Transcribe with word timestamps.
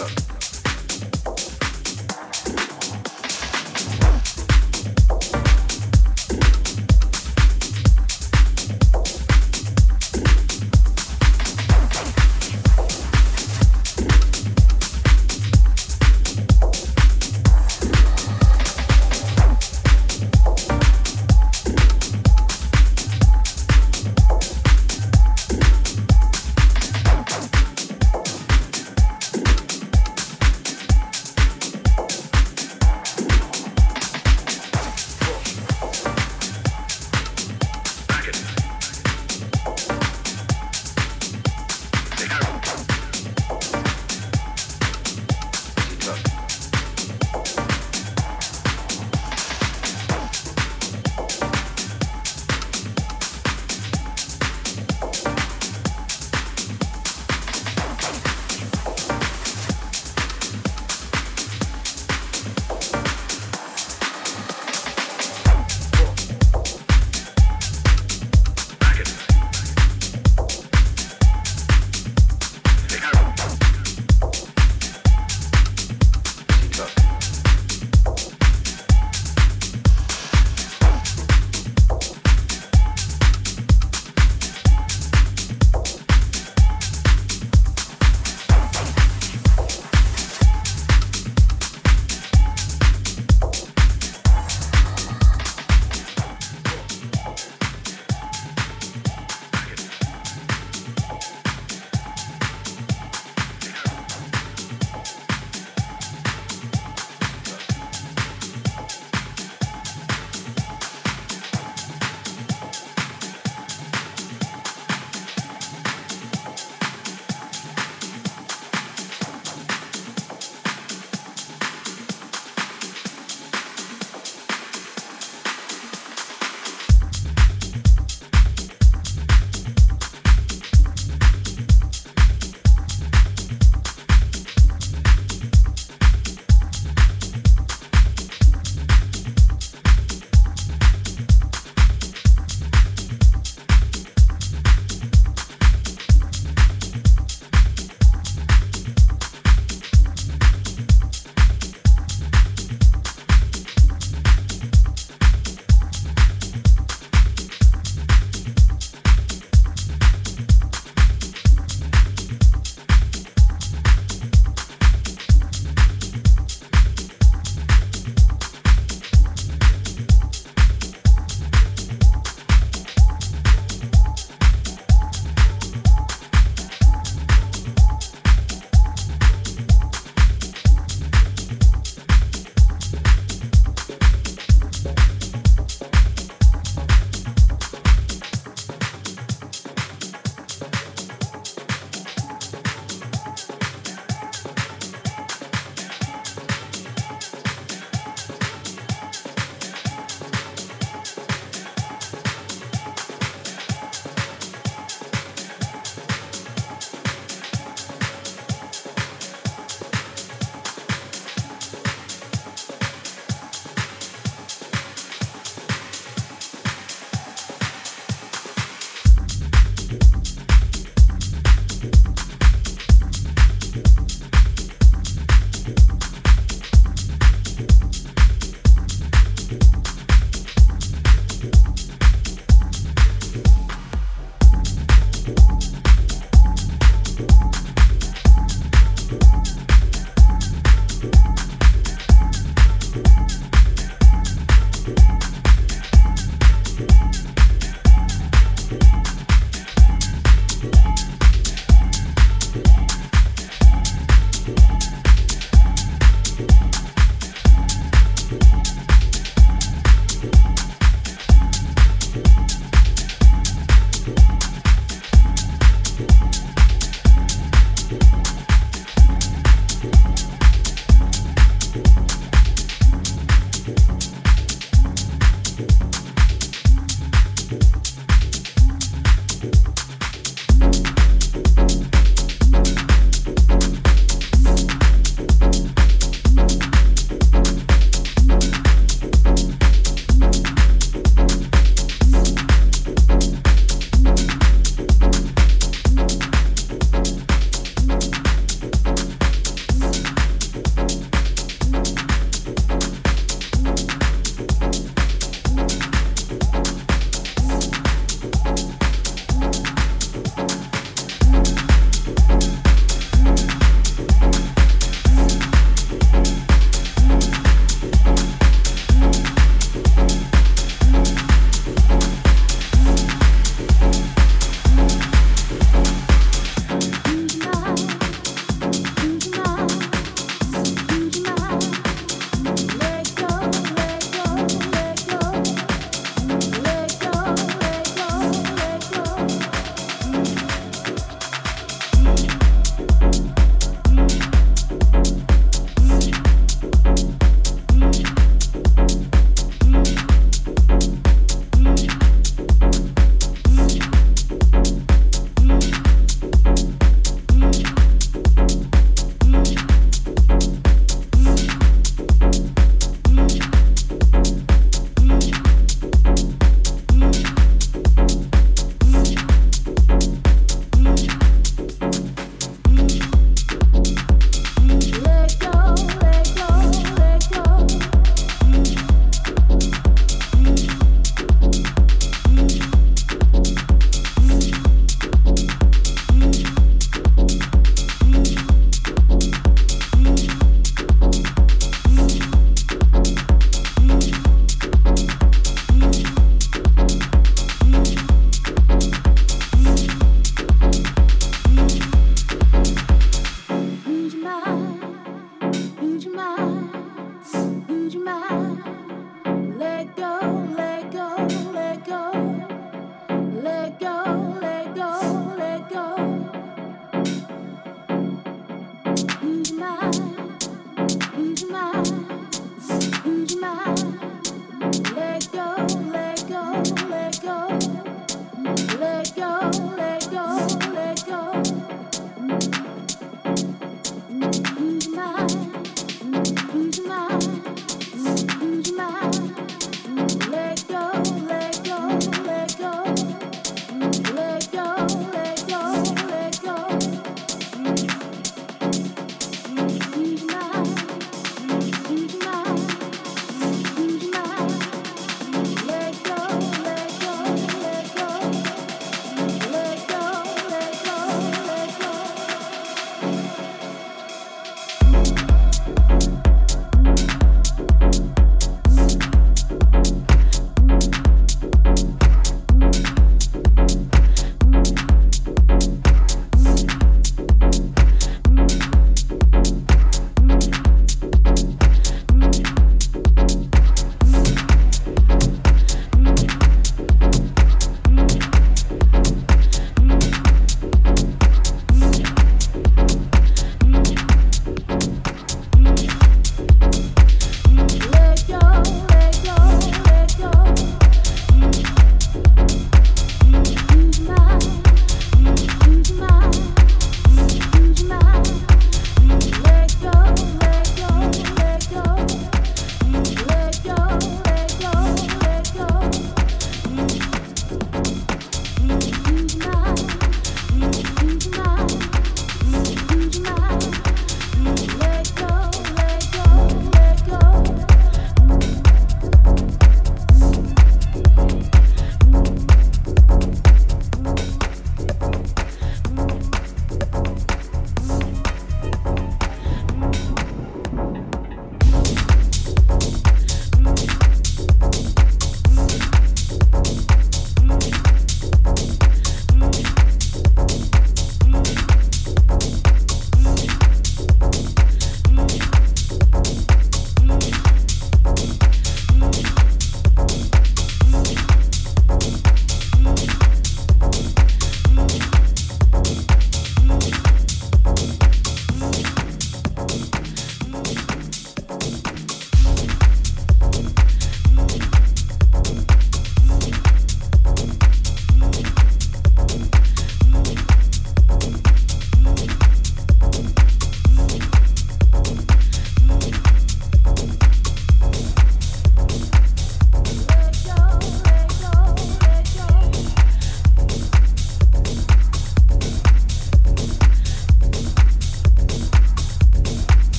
up. 0.00 0.27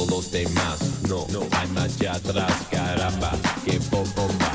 Todos 0.00 0.10
los 0.10 0.30
demás. 0.30 0.78
No, 1.08 1.26
no 1.30 1.46
hay 1.52 1.68
marcha 1.68 2.14
atrás. 2.14 2.52
Caramba, 2.70 3.32
que 3.64 3.78
bomba. 3.90 4.08
No, 4.16 4.49